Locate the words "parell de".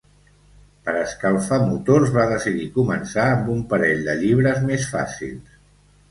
3.73-4.15